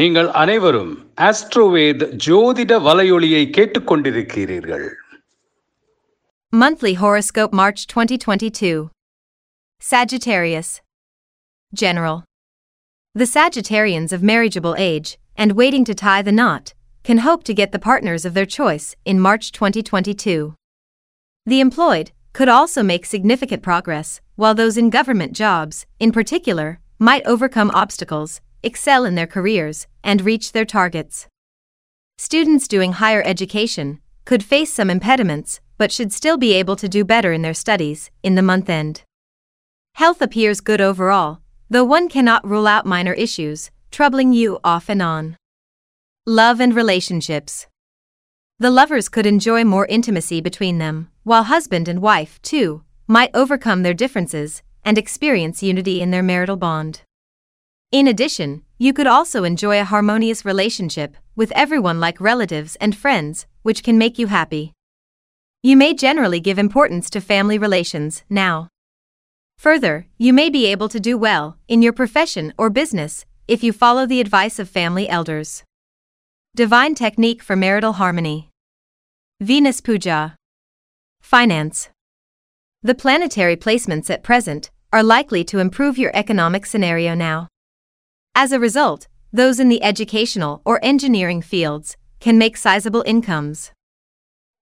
நீங்கள் 0.00 0.28
அனைவரும் 0.42 0.92
ஆஸ்ட்ரோவேத் 1.28 2.04
ஜோதிட 2.26 2.72
வலையொலியை 2.88 3.44
கேட்டுக்கொண்டிருக்கிறீர்கள் 3.58 4.88
Monthly 6.52 6.94
Horoscope 6.94 7.52
March 7.54 7.86
2022. 7.86 8.90
Sagittarius. 9.80 10.82
General. 11.72 12.24
The 13.14 13.24
Sagittarians 13.24 14.12
of 14.12 14.22
marriageable 14.22 14.74
age 14.76 15.18
and 15.36 15.52
waiting 15.52 15.84
to 15.86 15.94
tie 15.94 16.20
the 16.20 16.36
knot 16.40 16.74
can 17.04 17.18
hope 17.18 17.42
to 17.44 17.54
get 17.54 17.72
the 17.72 17.78
partners 17.78 18.24
of 18.24 18.34
their 18.34 18.44
choice 18.44 18.94
in 19.04 19.18
March 19.18 19.50
2022. 19.52 20.54
The 21.46 21.60
employed 21.60 22.12
could 22.34 22.50
also 22.50 22.82
make 22.82 23.06
significant 23.06 23.62
progress, 23.62 24.20
while 24.36 24.54
those 24.54 24.76
in 24.76 24.90
government 24.90 25.32
jobs, 25.32 25.86
in 25.98 26.12
particular, 26.12 26.80
might 26.98 27.26
overcome 27.26 27.70
obstacles, 27.74 28.40
excel 28.63 29.05
in 29.05 29.15
their 29.15 29.27
careers, 29.27 29.87
and 30.03 30.21
reach 30.21 30.51
their 30.51 30.65
targets. 30.65 31.27
Students 32.17 32.67
doing 32.67 32.93
higher 32.93 33.23
education 33.23 33.99
could 34.25 34.43
face 34.43 34.73
some 34.73 34.89
impediments 34.89 35.59
but 35.77 35.91
should 35.91 36.11
still 36.11 36.37
be 36.37 36.53
able 36.53 36.75
to 36.75 36.89
do 36.89 37.05
better 37.05 37.31
in 37.31 37.43
their 37.43 37.53
studies 37.53 38.09
in 38.23 38.35
the 38.35 38.41
month 38.41 38.69
end. 38.69 39.03
Health 39.93 40.21
appears 40.21 40.59
good 40.59 40.81
overall, 40.81 41.39
though 41.69 41.83
one 41.83 42.09
cannot 42.09 42.47
rule 42.47 42.67
out 42.67 42.85
minor 42.85 43.13
issues 43.13 43.71
troubling 43.91 44.33
you 44.33 44.59
off 44.63 44.89
and 44.89 45.01
on. 45.01 45.37
Love 46.25 46.59
and 46.59 46.75
relationships. 46.75 47.67
The 48.59 48.69
lovers 48.69 49.07
could 49.07 49.25
enjoy 49.25 49.63
more 49.63 49.85
intimacy 49.85 50.41
between 50.41 50.77
them, 50.77 51.09
while 51.23 51.43
husband 51.43 51.87
and 51.87 52.01
wife, 52.01 52.41
too, 52.41 52.83
might 53.07 53.31
overcome 53.33 53.83
their 53.83 53.93
differences 53.93 54.61
and 54.83 54.97
experience 54.97 55.63
unity 55.63 56.01
in 56.01 56.11
their 56.11 56.23
marital 56.23 56.57
bond. 56.57 57.01
In 57.91 58.05
addition, 58.05 58.63
you 58.77 58.91
could 58.91 59.07
also 59.07 59.45
enjoy 59.45 59.79
a 59.79 59.85
harmonious 59.85 60.43
relationship 60.43 61.15
with 61.37 61.53
everyone 61.53 62.01
like 62.01 62.19
relatives 62.19 62.75
and 62.81 62.93
friends, 62.93 63.45
which 63.61 63.81
can 63.81 63.97
make 63.97 64.19
you 64.19 64.27
happy. 64.27 64.73
You 65.63 65.77
may 65.77 65.93
generally 65.93 66.41
give 66.41 66.59
importance 66.59 67.09
to 67.11 67.21
family 67.21 67.57
relations 67.57 68.23
now. 68.29 68.67
Further, 69.57 70.07
you 70.17 70.33
may 70.33 70.49
be 70.49 70.65
able 70.65 70.89
to 70.89 70.99
do 70.99 71.17
well 71.17 71.57
in 71.69 71.81
your 71.81 71.93
profession 71.93 72.53
or 72.57 72.69
business 72.69 73.25
if 73.47 73.63
you 73.63 73.71
follow 73.71 74.05
the 74.05 74.19
advice 74.19 74.59
of 74.59 74.69
family 74.69 75.07
elders. 75.07 75.63
Divine 76.55 76.93
Technique 76.93 77.41
for 77.41 77.55
Marital 77.55 77.93
Harmony 77.93 78.49
Venus 79.39 79.79
Puja 79.79 80.35
Finance 81.21 81.89
The 82.83 82.95
planetary 82.95 83.55
placements 83.55 84.09
at 84.09 84.23
present 84.23 84.71
are 84.91 85.03
likely 85.03 85.45
to 85.45 85.59
improve 85.59 85.97
your 85.97 86.11
economic 86.13 86.65
scenario 86.65 87.15
now. 87.15 87.47
As 88.39 88.51
a 88.51 88.59
result, 88.59 89.07
those 89.33 89.59
in 89.59 89.67
the 89.67 89.81
educational 89.81 90.61
or 90.63 90.79
engineering 90.83 91.41
fields 91.41 91.97
can 92.19 92.37
make 92.37 92.55
sizable 92.55 93.03
incomes. 93.07 93.71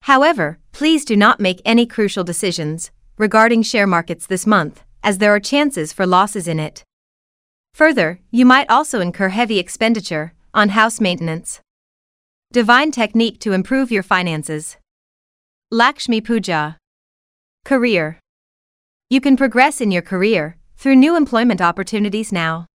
However, 0.04 0.60
please 0.72 1.04
do 1.04 1.18
not 1.18 1.42
make 1.42 1.62
any 1.66 1.86
crucial 1.86 2.24
decisions 2.24 2.90
regarding 3.18 3.64
share 3.64 3.86
markets 3.86 4.28
this 4.28 4.48
month, 4.48 4.86
as 5.04 5.18
there 5.18 5.36
are 5.36 5.42
chances 5.42 5.92
for 5.92 6.06
losses 6.08 6.48
in 6.48 6.58
it. 6.58 6.86
Further, 7.74 8.22
you 8.32 8.46
might 8.46 8.70
also 8.70 9.02
incur 9.02 9.28
heavy 9.28 9.60
expenditure 9.60 10.32
on 10.54 10.70
house 10.70 11.02
maintenance. 11.02 11.60
Divine 12.54 12.92
technique 12.92 13.42
to 13.42 13.52
improve 13.52 13.92
your 13.92 14.04
finances. 14.04 14.78
Lakshmi 15.70 16.22
Puja. 16.22 16.78
Career. 17.66 18.22
You 19.10 19.20
can 19.20 19.36
progress 19.36 19.82
in 19.82 19.92
your 19.92 20.02
career 20.02 20.56
through 20.78 20.96
new 20.96 21.18
employment 21.18 21.60
opportunities 21.60 22.32
now. 22.32 22.68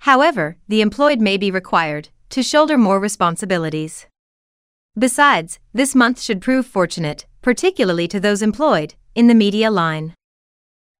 However, 0.00 0.56
the 0.68 0.80
employed 0.80 1.20
may 1.20 1.36
be 1.36 1.50
required 1.50 2.08
to 2.30 2.42
shoulder 2.42 2.78
more 2.78 3.00
responsibilities. 3.00 4.06
Besides, 4.98 5.58
this 5.72 5.94
month 5.94 6.20
should 6.20 6.40
prove 6.40 6.66
fortunate, 6.66 7.26
particularly 7.42 8.08
to 8.08 8.20
those 8.20 8.42
employed 8.42 8.94
in 9.14 9.26
the 9.26 9.34
media 9.34 9.70
line. 9.70 10.14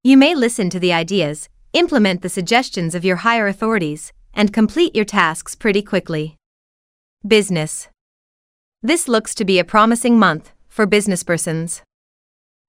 You 0.02 0.16
may 0.16 0.34
listen 0.34 0.70
to 0.70 0.80
the 0.80 0.92
ideas, 0.92 1.48
implement 1.72 2.22
the 2.22 2.28
suggestions 2.28 2.94
of 2.94 3.04
your 3.04 3.16
higher 3.16 3.46
authorities, 3.46 4.12
and 4.34 4.52
complete 4.52 4.94
your 4.94 5.04
tasks 5.04 5.54
pretty 5.54 5.82
quickly. 5.82 6.36
Business. 7.26 7.88
This 8.82 9.08
looks 9.08 9.34
to 9.34 9.44
be 9.44 9.58
a 9.58 9.64
promising 9.64 10.18
month 10.18 10.52
for 10.68 10.86
businesspersons. 10.86 11.82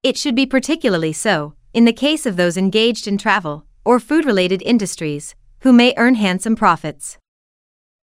It 0.02 0.18
should 0.18 0.36
be 0.36 0.46
particularly 0.46 1.14
so 1.14 1.54
in 1.74 1.86
the 1.86 1.94
case 1.94 2.26
of 2.26 2.36
those 2.36 2.58
engaged 2.58 3.08
in 3.08 3.18
travel 3.18 3.66
or 3.86 4.00
food 4.00 4.26
related 4.26 4.62
industries 4.64 5.36
who 5.62 5.74
may 5.74 5.94
earn 5.97 6.16
handsome 6.16 6.56
profits. 6.56 7.18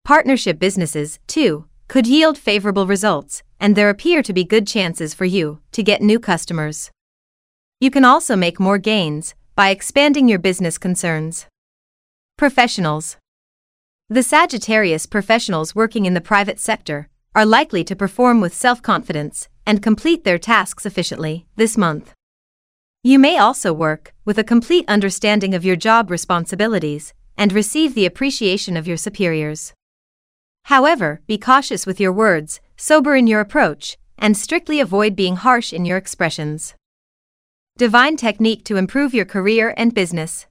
Partnership 0.03 0.59
businesses, 0.59 1.19
too, 1.27 1.66
could 1.88 2.07
yield 2.07 2.38
favorable 2.38 2.88
results, 2.88 3.43
and 3.59 3.75
there 3.75 3.89
appear 3.89 4.21
to 4.23 4.33
be 4.33 4.43
good 4.43 4.67
chances 4.67 5.13
for 5.13 5.25
you 5.25 5.59
to 5.71 5.83
get 5.83 6.01
new 6.01 6.19
customers. 6.19 6.91
You 7.79 7.91
can 7.91 8.05
also 8.05 8.35
make 8.35 8.59
more 8.59 8.77
gains 8.77 9.35
by 9.55 9.69
expanding 9.69 10.27
your 10.27 10.39
business 10.39 10.77
concerns. 10.77 11.47
Professionals. 12.38 13.17
The 14.09 14.23
Sagittarius 14.23 15.05
professionals 15.05 15.73
working 15.73 16.05
in 16.05 16.13
the 16.13 16.21
private 16.21 16.59
sector 16.59 17.09
are 17.33 17.45
likely 17.45 17.83
to 17.85 17.95
perform 17.95 18.41
with 18.41 18.53
self 18.53 18.81
confidence 18.81 19.47
and 19.65 19.81
complete 19.81 20.23
their 20.23 20.38
tasks 20.38 20.85
efficiently 20.85 21.45
this 21.55 21.77
month. 21.77 22.13
You 23.03 23.19
may 23.19 23.38
also 23.38 23.73
work 23.73 24.13
with 24.25 24.38
a 24.38 24.44
complete 24.44 24.85
understanding 24.88 25.53
of 25.53 25.65
your 25.65 25.75
job 25.75 26.11
responsibilities 26.11 27.13
and 27.38 27.53
receive 27.53 27.94
the 27.94 28.06
appreciation 28.06 28.78
of 28.78 28.88
your 28.88 28.97
superiors. 28.97 29.73
However, 30.66 31.22
be 31.28 31.38
cautious 31.38 31.85
with 31.85 32.00
your 32.00 32.12
words, 32.12 32.59
sober 32.78 33.16
in 33.16 33.28
your 33.28 33.40
approach, 33.40 33.97
and 34.18 34.35
strictly 34.35 34.79
avoid 34.79 35.16
being 35.16 35.35
harsh 35.35 35.74
in 35.74 35.85
your 35.85 35.97
expressions. 35.97 36.75
Divine 37.78 38.16
technique 38.16 38.63
to 38.66 38.78
improve 38.78 39.13
your 39.13 39.25
career 39.25 39.74
and 39.78 39.94
business. 39.94 40.47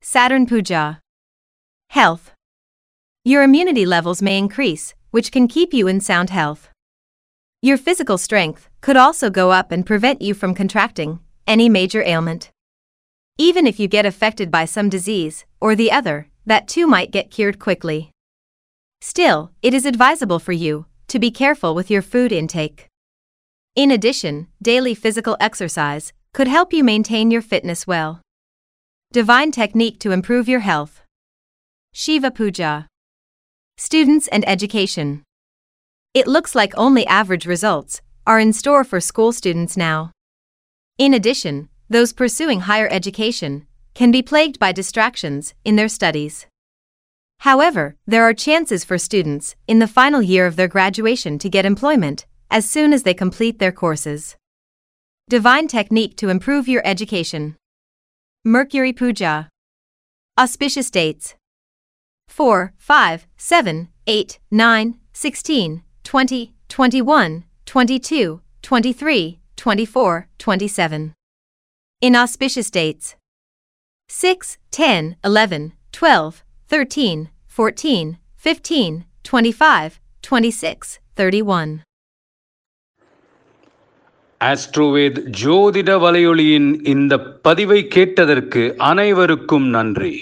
Saturn 0.00 0.46
Puja. 0.46 1.00
Health. 1.90 2.32
Your 3.24 3.42
immunity 3.42 3.84
levels 3.84 4.22
may 4.22 4.38
increase, 4.38 4.94
which 5.10 5.30
can 5.30 5.46
keep 5.46 5.74
you 5.74 5.86
in 5.86 6.00
sound 6.00 6.30
health. 6.30 6.70
Your 7.60 7.76
physical 7.76 8.16
strength 8.16 8.70
could 8.80 8.96
also 8.96 9.28
go 9.28 9.50
up 9.50 9.70
and 9.70 9.84
prevent 9.84 10.22
you 10.22 10.32
from 10.32 10.54
contracting 10.54 11.20
any 11.46 11.68
major 11.68 12.02
ailment. 12.02 12.50
Even 13.38 13.66
if 13.66 13.80
you 13.80 13.88
get 13.88 14.06
affected 14.06 14.50
by 14.50 14.64
some 14.64 14.88
disease 14.88 15.44
or 15.60 15.74
the 15.74 15.90
other, 15.90 16.28
that 16.46 16.68
too 16.68 16.86
might 16.86 17.10
get 17.10 17.30
cured 17.30 17.58
quickly. 17.58 18.10
Still, 19.00 19.50
it 19.62 19.72
is 19.72 19.86
advisable 19.86 20.38
for 20.38 20.52
you 20.52 20.86
to 21.08 21.18
be 21.18 21.30
careful 21.30 21.74
with 21.74 21.90
your 21.90 22.02
food 22.02 22.32
intake. 22.32 22.86
In 23.74 23.90
addition, 23.90 24.48
daily 24.62 24.94
physical 24.94 25.36
exercise 25.40 26.12
could 26.32 26.48
help 26.48 26.72
you 26.72 26.84
maintain 26.84 27.30
your 27.30 27.42
fitness 27.42 27.86
well. 27.86 28.20
Divine 29.12 29.50
technique 29.50 29.98
to 30.00 30.12
improve 30.12 30.48
your 30.48 30.60
health. 30.60 31.02
Shiva 31.92 32.30
Puja. 32.30 32.86
Students 33.76 34.28
and 34.28 34.48
education. 34.48 35.22
It 36.14 36.28
looks 36.28 36.54
like 36.54 36.72
only 36.76 37.06
average 37.06 37.46
results 37.46 38.02
are 38.26 38.38
in 38.38 38.52
store 38.52 38.84
for 38.84 39.00
school 39.00 39.32
students 39.32 39.76
now. 39.76 40.12
In 40.98 41.14
addition, 41.14 41.68
those 41.90 42.12
pursuing 42.12 42.60
higher 42.60 42.88
education 42.90 43.66
can 43.94 44.12
be 44.12 44.22
plagued 44.22 44.58
by 44.60 44.70
distractions 44.72 45.52
in 45.64 45.74
their 45.74 45.88
studies. 45.88 46.46
However, 47.40 47.96
there 48.06 48.22
are 48.22 48.32
chances 48.32 48.84
for 48.84 48.96
students 48.96 49.56
in 49.66 49.80
the 49.80 49.88
final 49.88 50.22
year 50.22 50.46
of 50.46 50.56
their 50.56 50.68
graduation 50.68 51.38
to 51.40 51.48
get 51.48 51.66
employment 51.66 52.26
as 52.50 52.68
soon 52.68 52.92
as 52.92 53.02
they 53.02 53.14
complete 53.14 53.58
their 53.58 53.72
courses. 53.72 54.36
Divine 55.28 55.66
technique 55.66 56.16
to 56.18 56.28
improve 56.28 56.68
your 56.68 56.82
education. 56.84 57.56
Mercury 58.44 58.92
Puja. 58.92 59.48
Auspicious 60.38 60.90
dates 60.90 61.34
4, 62.28 62.72
5, 62.76 63.26
7, 63.36 63.88
8, 64.06 64.38
9, 64.50 64.98
16, 65.12 65.82
20, 66.04 66.54
21, 66.68 67.44
22, 67.66 68.40
23, 68.62 69.40
24, 69.56 70.28
27. 70.38 71.14
Inauspicious 72.01 72.69
dates 72.71 73.15
6, 74.09 74.57
10, 74.71 75.15
11, 75.23 75.71
12, 75.93 76.43
13, 76.71 77.29
14, 77.49 78.17
15, 78.37 79.03
25, 79.23 79.99
26, 80.23 80.99
31. 81.17 81.81
AstroVed 84.41 85.19
ஜோதிட 85.41 85.91
வலையொலியின் 85.97 86.69
இந்த 86.85 87.13
பதிவை 87.41 87.87
கேட்டதற்கு 87.87 88.63
அனைவருக்கும் 88.83 89.67
நன்றி 89.69 90.13